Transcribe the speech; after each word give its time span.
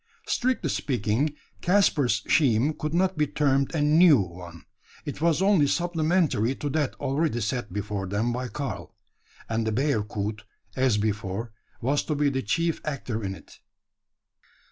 Strictly 0.25 0.71
speaking, 0.71 1.35
Caspar's 1.61 2.23
scheme 2.27 2.73
could 2.73 2.95
not 2.95 3.19
be 3.19 3.27
termed 3.27 3.75
a 3.75 3.83
new 3.83 4.17
one. 4.19 4.63
It 5.05 5.21
was 5.21 5.43
only 5.43 5.67
supplementary 5.67 6.55
to 6.55 6.69
that 6.71 6.95
already 6.95 7.39
set 7.39 7.71
before 7.71 8.07
them 8.07 8.33
by 8.33 8.47
Karl; 8.47 8.95
and 9.47 9.67
the 9.67 9.71
bearcoot, 9.71 10.43
as 10.75 10.97
before, 10.97 11.51
was 11.81 12.03
to 12.05 12.15
be 12.15 12.31
the 12.31 12.41
chief 12.41 12.81
actor 12.83 13.23
in 13.23 13.35
it. 13.35 13.59